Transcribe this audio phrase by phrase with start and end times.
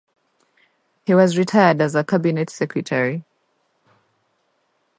[1.05, 3.23] He was retired as a cabinet secretary.